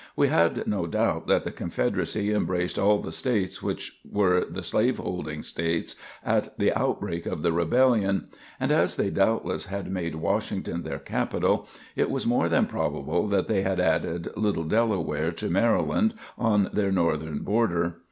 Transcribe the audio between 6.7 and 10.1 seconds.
outbreak of the Rebellion; and as they doubtless had